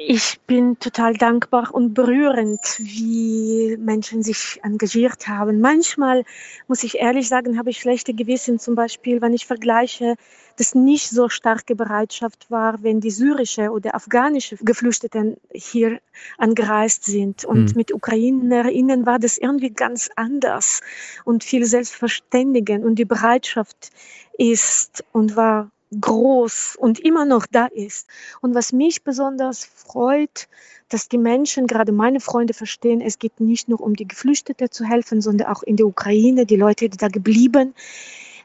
ich 0.08 0.40
bin 0.48 0.80
total 0.80 1.14
dankbar 1.14 1.70
und 1.74 1.94
berührend, 1.94 2.60
wie 2.80 3.78
Menschen 3.78 4.24
sich 4.24 4.60
engagiert 4.64 5.28
haben. 5.28 5.62
Manchmal, 5.62 6.24
muss 6.68 6.84
ich 6.84 6.98
ehrlich 6.98 7.28
sagen, 7.28 7.58
habe 7.58 7.70
ich 7.70 7.80
schlechte 7.80 8.14
Gewissen, 8.14 8.60
zum 8.60 8.76
Beispiel, 8.76 9.22
wenn 9.22 9.34
ich 9.34 9.46
vergleiche, 9.46 10.16
dass 10.58 10.76
nicht 10.76 11.10
so 11.10 11.30
starke 11.30 11.76
Bereitschaft 11.76 12.50
war, 12.50 12.82
wenn 12.84 13.00
die 13.00 13.12
syrische 13.12 13.72
oder 13.72 13.96
afghanische 13.96 14.58
Geflüchteten 14.58 15.38
hier 15.54 16.00
angereist 16.38 17.06
sind. 17.06 17.46
Und 17.46 17.72
mhm. 17.72 17.74
mit 17.76 17.94
Ukrainerinnen 17.94 19.06
war 19.06 19.20
das 19.20 19.38
irgendwie 19.38 19.72
ganz 19.72 20.10
anders 20.16 20.82
und 21.26 21.44
viel 21.44 21.66
selbstverständiger. 21.66 22.76
Und 22.76 22.96
die 22.96 23.06
Bereitschaft 23.06 23.92
ist 24.38 25.04
und 25.12 25.36
war 25.36 25.72
groß 26.00 26.78
und 26.80 27.00
immer 27.00 27.26
noch 27.26 27.46
da 27.46 27.66
ist. 27.66 28.08
Und 28.42 28.56
was 28.56 28.72
mich 28.72 29.04
besonders 29.04 29.66
freut, 29.66 30.48
dass 30.90 31.08
die 31.08 31.18
Menschen, 31.18 31.68
gerade 31.68 31.92
meine 31.92 32.20
Freunde, 32.20 32.54
verstehen, 32.54 33.02
es 33.02 33.20
geht 33.20 33.40
nicht 33.40 33.68
nur 33.68 33.82
um 33.82 33.96
die 33.96 34.08
Geflüchteten 34.08 34.72
zu 34.72 34.86
helfen, 34.86 35.22
sondern 35.22 35.48
auch 35.48 35.64
in 35.64 35.78
der 35.78 35.86
Ukraine, 35.86 36.46
die 36.46 36.56
Leute, 36.56 36.90
die 36.90 36.98
da 36.98 37.08
geblieben. 37.08 37.74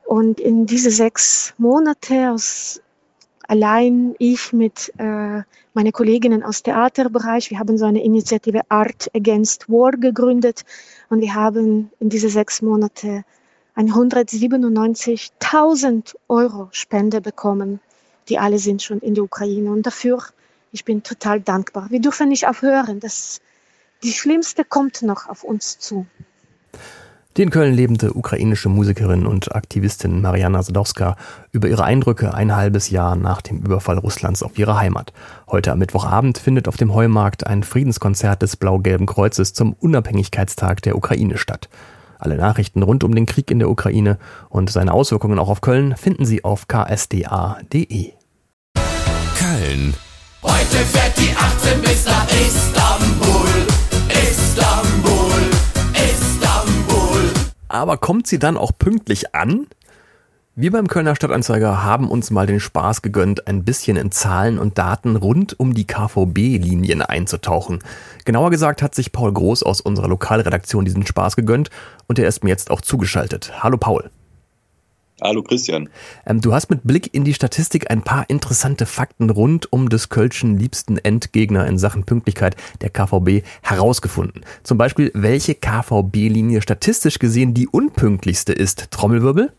Und 0.06 0.40
in 0.40 0.66
diese 0.66 0.90
sechs 0.90 1.54
Monate 1.58 2.30
aus 2.30 2.80
allein 3.48 4.14
ich 4.18 4.52
mit 4.52 4.92
äh, 4.98 5.42
meinen 5.74 5.92
Kolleginnen 5.92 6.42
aus 6.42 6.62
Theaterbereich, 6.62 7.50
wir 7.50 7.58
haben 7.58 7.76
so 7.78 7.84
eine 7.84 8.02
Initiative 8.02 8.62
Art 8.68 9.10
Against 9.14 9.68
War 9.68 9.92
gegründet 9.92 10.64
und 11.08 11.20
wir 11.20 11.34
haben 11.34 11.90
in 12.00 12.08
diese 12.08 12.28
sechs 12.28 12.62
Monate 12.62 13.24
197.000 13.76 16.16
Euro 16.28 16.68
Spende 16.70 17.20
bekommen. 17.20 17.80
Die 18.28 18.38
alle 18.38 18.58
sind 18.58 18.82
schon 18.82 19.00
in 19.00 19.14
der 19.14 19.24
Ukraine. 19.24 19.70
Und 19.70 19.86
dafür, 19.86 20.22
ich 20.72 20.84
bin 20.84 21.02
total 21.02 21.40
dankbar. 21.40 21.88
Wir 21.90 22.00
dürfen 22.00 22.30
nicht 22.30 22.48
aufhören. 22.48 23.00
Das, 23.00 23.40
die 24.02 24.12
Schlimmste 24.12 24.64
kommt 24.64 25.02
noch 25.02 25.28
auf 25.28 25.44
uns 25.44 25.78
zu. 25.78 26.06
Die 27.36 27.42
in 27.42 27.50
Köln 27.50 27.74
lebende 27.74 28.14
ukrainische 28.14 28.70
Musikerin 28.70 29.26
und 29.26 29.54
Aktivistin 29.54 30.22
Mariana 30.22 30.62
Sadowska 30.62 31.16
über 31.52 31.68
ihre 31.68 31.84
Eindrücke 31.84 32.32
ein 32.32 32.56
halbes 32.56 32.88
Jahr 32.88 33.14
nach 33.14 33.42
dem 33.42 33.58
Überfall 33.58 33.98
Russlands 33.98 34.42
auf 34.42 34.58
ihre 34.58 34.78
Heimat. 34.78 35.12
Heute 35.46 35.72
am 35.72 35.78
Mittwochabend 35.78 36.38
findet 36.38 36.66
auf 36.66 36.78
dem 36.78 36.94
Heumarkt 36.94 37.46
ein 37.46 37.62
Friedenskonzert 37.62 38.40
des 38.40 38.56
Blau-Gelben 38.56 39.04
Kreuzes 39.04 39.52
zum 39.52 39.74
Unabhängigkeitstag 39.74 40.80
der 40.80 40.96
Ukraine 40.96 41.36
statt. 41.36 41.68
Alle 42.18 42.38
Nachrichten 42.38 42.82
rund 42.82 43.04
um 43.04 43.14
den 43.14 43.26
Krieg 43.26 43.50
in 43.50 43.58
der 43.58 43.68
Ukraine 43.68 44.18
und 44.48 44.70
seine 44.70 44.94
Auswirkungen 44.94 45.38
auch 45.38 45.50
auf 45.50 45.60
Köln 45.60 45.94
finden 45.94 46.24
Sie 46.24 46.42
auf 46.42 46.66
ksda.de. 46.68 48.12
Köln. 49.38 49.94
Heute 50.42 50.76
fährt 50.90 51.18
die 51.18 51.36
18 51.36 51.82
bis 51.82 52.06
nach 52.06 52.26
Istanbul. 52.28 52.76
Istanbul. 52.96 53.15
Aber 57.76 57.98
kommt 57.98 58.26
sie 58.26 58.38
dann 58.38 58.56
auch 58.56 58.72
pünktlich 58.78 59.34
an? 59.34 59.66
Wir 60.54 60.72
beim 60.72 60.88
Kölner 60.88 61.14
Stadtanzeiger 61.14 61.84
haben 61.84 62.10
uns 62.10 62.30
mal 62.30 62.46
den 62.46 62.58
Spaß 62.58 63.02
gegönnt, 63.02 63.46
ein 63.48 63.64
bisschen 63.64 63.98
in 63.98 64.10
Zahlen 64.10 64.58
und 64.58 64.78
Daten 64.78 65.14
rund 65.14 65.60
um 65.60 65.74
die 65.74 65.86
KVB-Linien 65.86 67.02
einzutauchen. 67.02 67.80
Genauer 68.24 68.48
gesagt 68.48 68.80
hat 68.80 68.94
sich 68.94 69.12
Paul 69.12 69.30
Groß 69.30 69.62
aus 69.62 69.82
unserer 69.82 70.08
Lokalredaktion 70.08 70.86
diesen 70.86 71.06
Spaß 71.06 71.36
gegönnt 71.36 71.68
und 72.06 72.18
er 72.18 72.26
ist 72.26 72.42
mir 72.42 72.48
jetzt 72.48 72.70
auch 72.70 72.80
zugeschaltet. 72.80 73.62
Hallo 73.62 73.76
Paul. 73.76 74.10
Hallo 75.22 75.42
Christian. 75.42 75.88
Ähm, 76.26 76.42
du 76.42 76.52
hast 76.52 76.68
mit 76.68 76.84
Blick 76.84 77.14
in 77.14 77.24
die 77.24 77.32
Statistik 77.32 77.90
ein 77.90 78.02
paar 78.02 78.28
interessante 78.28 78.84
Fakten 78.84 79.30
rund 79.30 79.72
um 79.72 79.88
des 79.88 80.10
Kölschen 80.10 80.58
liebsten 80.58 80.98
Endgegner 80.98 81.66
in 81.66 81.78
Sachen 81.78 82.04
Pünktlichkeit 82.04 82.56
der 82.82 82.90
KVB 82.90 83.42
herausgefunden. 83.62 84.44
Zum 84.62 84.76
Beispiel, 84.76 85.10
welche 85.14 85.54
KVB-Linie 85.54 86.60
statistisch 86.60 87.18
gesehen 87.18 87.54
die 87.54 87.66
unpünktlichste 87.66 88.52
ist. 88.52 88.90
Trommelwirbel? 88.90 89.52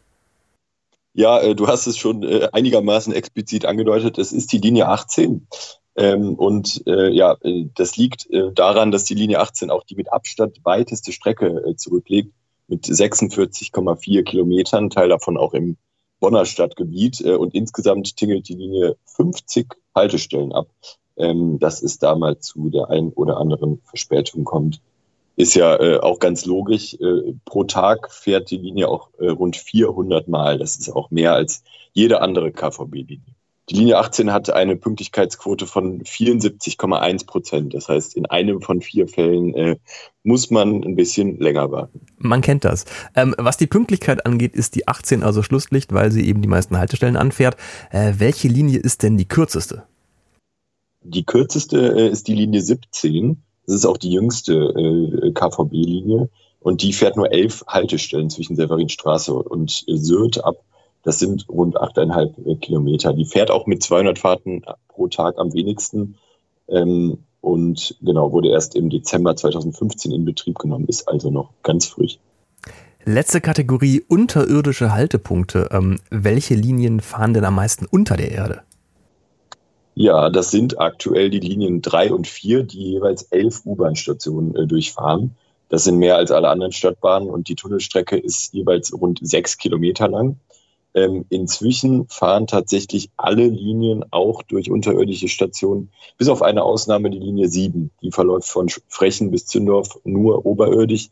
Ja, 1.13 1.39
äh, 1.39 1.55
du 1.55 1.67
hast 1.67 1.87
es 1.87 1.97
schon 1.97 2.21
äh, 2.21 2.49
einigermaßen 2.51 3.11
explizit 3.11 3.65
angedeutet. 3.65 4.19
Es 4.19 4.31
ist 4.31 4.51
die 4.51 4.59
Linie 4.59 4.87
18. 4.87 5.47
Ähm, 5.95 6.35
und 6.35 6.83
äh, 6.85 7.09
ja, 7.09 7.35
äh, 7.41 7.65
das 7.73 7.97
liegt 7.97 8.29
äh, 8.29 8.51
daran, 8.53 8.91
dass 8.91 9.05
die 9.05 9.15
Linie 9.15 9.39
18 9.39 9.71
auch 9.71 9.83
die 9.83 9.95
mit 9.95 10.13
Abstand 10.13 10.59
weiteste 10.63 11.11
Strecke 11.11 11.63
äh, 11.65 11.75
zurücklegt, 11.75 12.31
mit 12.67 12.85
46,4 12.85 14.23
Kilometern, 14.23 14.89
Teil 14.89 15.09
davon 15.09 15.37
auch 15.37 15.53
im 15.53 15.77
Bonner 16.19 16.45
Stadtgebiet. 16.45 17.21
Äh, 17.21 17.35
und 17.35 17.53
insgesamt 17.55 18.15
tingelt 18.17 18.47
die 18.49 18.55
Linie 18.55 18.97
50 19.05 19.75
Haltestellen 19.95 20.51
ab. 20.51 20.67
Ähm, 21.17 21.59
das 21.59 21.81
ist 21.81 22.03
damals 22.03 22.47
zu 22.47 22.69
der 22.69 22.89
ein 22.89 23.09
oder 23.09 23.37
anderen 23.37 23.81
Verspätung 23.85 24.43
kommt 24.43 24.81
ist 25.39 25.53
ja 25.53 25.79
äh, 25.79 25.99
auch 25.99 26.17
ganz 26.17 26.45
logisch. 26.45 26.95
Äh, 26.95 27.35
pro 27.45 27.63
Tag 27.63 28.11
fährt 28.11 28.49
die 28.49 28.57
Linie 28.57 28.89
auch 28.89 29.09
rund 29.19 29.55
400 29.55 30.27
Mal. 30.27 30.57
Das 30.57 30.75
ist 30.77 30.89
auch 30.89 31.11
mehr 31.11 31.33
als 31.33 31.63
jede 31.93 32.21
andere 32.21 32.51
KVB-Linie. 32.51 33.36
Die 33.69 33.75
Linie 33.75 33.97
18 33.97 34.31
hat 34.31 34.49
eine 34.49 34.77
Pünktlichkeitsquote 34.77 35.67
von 35.67 36.01
74,1 36.01 37.25
Prozent. 37.25 37.73
Das 37.73 37.89
heißt, 37.89 38.15
in 38.15 38.25
einem 38.25 38.61
von 38.61 38.81
vier 38.81 39.09
Fällen 39.09 39.53
äh, 39.55 39.75
muss 40.23 40.49
man 40.49 40.85
ein 40.85 40.95
bisschen 40.95 41.37
länger 41.37 41.69
warten. 41.69 41.99
Man 42.17 42.39
kennt 42.39 42.63
das. 42.63 42.85
Ähm, 43.13 43.35
was 43.37 43.57
die 43.57 43.67
Pünktlichkeit 43.67 44.25
angeht, 44.25 44.55
ist 44.55 44.75
die 44.75 44.87
18 44.87 45.21
also 45.21 45.43
Schlusslicht, 45.43 45.91
weil 45.93 46.11
sie 46.13 46.25
eben 46.25 46.41
die 46.41 46.47
meisten 46.47 46.77
Haltestellen 46.77 47.17
anfährt. 47.17 47.57
Äh, 47.91 48.13
welche 48.17 48.47
Linie 48.47 48.79
ist 48.79 49.03
denn 49.03 49.17
die 49.17 49.27
kürzeste? 49.27 49.83
Die 51.03 51.25
kürzeste 51.25 51.93
äh, 51.93 52.07
ist 52.07 52.29
die 52.29 52.35
Linie 52.35 52.61
17. 52.61 53.43
Das 53.65 53.75
ist 53.75 53.85
auch 53.85 53.97
die 53.97 54.11
jüngste 54.11 54.53
äh, 54.53 55.31
KVB-Linie 55.33 56.29
und 56.61 56.83
die 56.83 56.93
fährt 56.93 57.17
nur 57.17 57.33
elf 57.33 57.65
Haltestellen 57.67 58.29
zwischen 58.29 58.55
Severinstraße 58.55 59.33
und 59.33 59.83
Sylt 59.87 60.41
ab. 60.43 60.63
Das 61.07 61.19
sind 61.19 61.47
rund 61.47 61.79
achteinhalb 61.79 62.37
äh, 62.45 62.55
Kilometer. 62.55 63.13
Die 63.13 63.23
fährt 63.23 63.49
auch 63.49 63.65
mit 63.65 63.81
200 63.81 64.19
Fahrten 64.19 64.63
pro 64.89 65.07
Tag 65.07 65.37
am 65.37 65.53
wenigsten. 65.53 66.17
Ähm, 66.67 67.19
und 67.39 67.95
genau, 68.01 68.33
wurde 68.33 68.49
erst 68.49 68.75
im 68.75 68.89
Dezember 68.89 69.33
2015 69.33 70.11
in 70.11 70.25
Betrieb 70.25 70.59
genommen, 70.59 70.83
ist 70.89 71.07
also 71.07 71.31
noch 71.31 71.53
ganz 71.63 71.87
frisch. 71.87 72.19
Letzte 73.05 73.39
Kategorie 73.39 74.03
unterirdische 74.05 74.91
Haltepunkte. 74.91 75.69
Ähm, 75.71 76.01
welche 76.09 76.55
Linien 76.55 76.99
fahren 76.99 77.33
denn 77.33 77.45
am 77.45 77.55
meisten 77.55 77.85
unter 77.85 78.17
der 78.17 78.31
Erde? 78.31 78.63
Ja, 79.95 80.29
das 80.29 80.51
sind 80.51 80.77
aktuell 80.77 81.29
die 81.29 81.39
Linien 81.39 81.81
drei 81.81 82.11
und 82.11 82.27
vier, 82.27 82.63
die 82.63 82.83
jeweils 82.83 83.23
elf 83.31 83.65
U-Bahn-Stationen 83.65 84.57
äh, 84.57 84.67
durchfahren. 84.67 85.37
Das 85.69 85.85
sind 85.85 85.99
mehr 85.99 86.17
als 86.17 86.31
alle 86.31 86.49
anderen 86.49 86.73
Stadtbahnen 86.73 87.29
und 87.29 87.47
die 87.47 87.55
Tunnelstrecke 87.55 88.17
ist 88.17 88.53
jeweils 88.53 88.91
rund 88.91 89.19
sechs 89.21 89.57
Kilometer 89.57 90.09
lang. 90.09 90.37
Ähm, 90.97 91.25
inzwischen 91.29 92.07
fahren 92.09 92.47
tatsächlich 92.47 93.11
alle 93.17 93.45
Linien 93.45 94.03
auch 94.09 94.41
durch 94.41 94.71
unterirdische 94.71 95.27
Stationen, 95.27 95.91
bis 96.17 96.27
auf 96.27 96.41
eine 96.41 96.63
Ausnahme, 96.63 97.11
die 97.11 97.19
Linie 97.19 97.49
7. 97.49 97.91
Die 98.01 98.11
verläuft 98.11 98.49
von 98.49 98.67
Frechen 98.87 99.29
bis 99.29 99.45
Zündorf 99.45 99.99
nur 100.05 100.43
oberirdisch. 100.47 101.09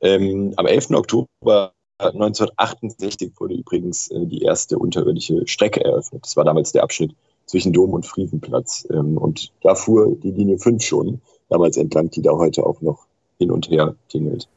Ähm, 0.00 0.54
am 0.56 0.64
11. 0.66 0.92
Oktober 0.92 1.74
1968 1.98 3.32
wurde 3.38 3.56
übrigens 3.56 4.10
äh, 4.10 4.24
die 4.24 4.40
erste 4.40 4.78
unterirdische 4.78 5.46
Strecke 5.46 5.84
eröffnet. 5.84 6.24
Das 6.24 6.38
war 6.38 6.44
damals 6.44 6.72
der 6.72 6.82
Abschnitt 6.82 7.14
zwischen 7.44 7.74
Dom 7.74 7.92
und 7.92 8.06
Friesenplatz. 8.06 8.88
Ähm, 8.88 9.18
und 9.18 9.52
da 9.60 9.74
fuhr 9.74 10.16
die 10.16 10.30
Linie 10.30 10.58
5 10.58 10.82
schon, 10.82 11.20
damals 11.50 11.76
entlang, 11.76 12.08
die 12.08 12.22
da 12.22 12.32
heute 12.32 12.64
auch 12.64 12.80
noch 12.80 13.04
hin 13.36 13.50
und 13.50 13.68
her 13.68 13.96
tingelt. 14.08 14.48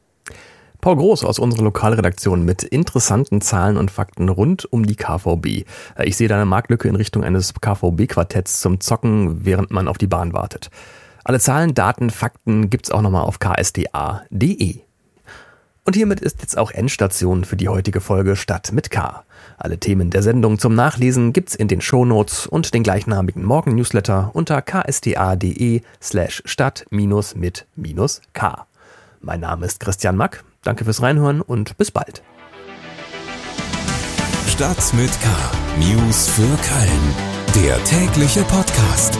Paul 0.80 0.96
Groß 0.96 1.24
aus 1.24 1.38
unserer 1.38 1.64
Lokalredaktion 1.64 2.44
mit 2.44 2.62
interessanten 2.62 3.42
Zahlen 3.42 3.76
und 3.76 3.90
Fakten 3.90 4.30
rund 4.30 4.70
um 4.72 4.86
die 4.86 4.96
KVB. 4.96 5.46
Äh, 5.46 5.64
ich 6.04 6.16
sehe 6.16 6.28
da 6.28 6.36
eine 6.36 6.46
Marktlücke 6.46 6.88
in 6.88 6.96
Richtung 6.96 7.22
eines 7.22 7.52
KVB-Quartetts 7.52 8.60
zum 8.60 8.80
Zocken, 8.80 9.44
während 9.44 9.70
man 9.70 9.88
auf 9.88 9.98
die 9.98 10.06
Bahn 10.06 10.32
wartet. 10.32 10.70
Alle 11.22 11.38
Zahlen, 11.38 11.74
Daten, 11.74 12.08
Fakten 12.08 12.70
gibt's 12.70 12.90
auch 12.90 13.02
nochmal 13.02 13.24
auf 13.24 13.38
ksda.de. 13.38 14.80
Und 15.84 15.96
hiermit 15.96 16.20
ist 16.20 16.40
jetzt 16.40 16.56
auch 16.56 16.70
Endstation 16.70 17.44
für 17.44 17.56
die 17.56 17.68
heutige 17.68 18.00
Folge 18.00 18.36
Stadt 18.36 18.72
mit 18.72 18.90
K. 18.90 19.24
Alle 19.58 19.78
Themen 19.78 20.08
der 20.10 20.22
Sendung 20.22 20.58
zum 20.58 20.74
Nachlesen 20.74 21.34
gibt's 21.34 21.54
in 21.54 21.68
den 21.68 21.82
Shownotes 21.82 22.46
und 22.46 22.72
den 22.72 22.82
gleichnamigen 22.82 23.44
Morgen-Newsletter 23.44 24.30
unter 24.32 24.62
ksta.de 24.62 25.82
slash 26.00 26.42
stadt 26.46 26.86
mit 26.90 27.66
K. 28.32 28.66
Mein 29.20 29.40
Name 29.40 29.66
ist 29.66 29.80
Christian 29.80 30.16
Mack. 30.16 30.44
Danke 30.62 30.84
fürs 30.84 31.00
Reinhören 31.02 31.40
und 31.40 31.76
bis 31.78 31.90
bald. 31.90 32.22
Stadt 34.46 34.92
mit 34.94 35.10
K. 35.22 35.28
News 35.78 36.28
für 36.28 36.42
Köln. 36.42 37.64
Der 37.64 37.82
tägliche 37.84 38.42
Podcast. 38.42 39.18